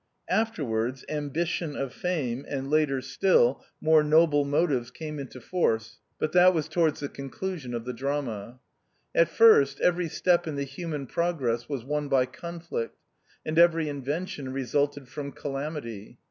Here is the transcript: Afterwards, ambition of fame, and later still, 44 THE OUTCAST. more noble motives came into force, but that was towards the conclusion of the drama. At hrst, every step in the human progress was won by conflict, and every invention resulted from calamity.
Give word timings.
Afterwards, 0.31 1.05
ambition 1.09 1.75
of 1.75 1.93
fame, 1.93 2.43
and 2.49 2.71
later 2.71 3.01
still, 3.01 3.53
44 3.53 3.53
THE 3.53 3.59
OUTCAST. 3.59 3.83
more 3.83 4.03
noble 4.03 4.45
motives 4.45 4.89
came 4.89 5.19
into 5.19 5.39
force, 5.39 5.99
but 6.17 6.31
that 6.31 6.55
was 6.55 6.67
towards 6.67 7.01
the 7.01 7.07
conclusion 7.07 7.75
of 7.75 7.85
the 7.85 7.93
drama. 7.93 8.59
At 9.13 9.29
hrst, 9.29 9.79
every 9.79 10.09
step 10.09 10.47
in 10.47 10.55
the 10.55 10.63
human 10.63 11.05
progress 11.05 11.69
was 11.69 11.83
won 11.85 12.09
by 12.09 12.25
conflict, 12.25 12.97
and 13.45 13.59
every 13.59 13.89
invention 13.89 14.51
resulted 14.51 15.07
from 15.07 15.33
calamity. 15.33 16.17